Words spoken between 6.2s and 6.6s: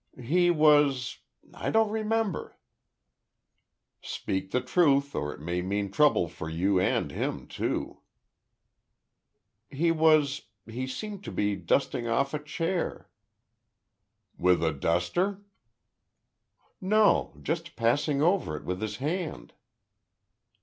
for